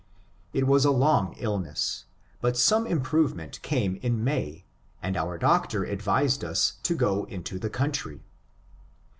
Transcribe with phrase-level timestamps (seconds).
[0.51, 2.05] It was a long illness,
[2.41, 4.65] but some improvement came in May,
[4.99, 8.23] and our doctor advised us to go into the country.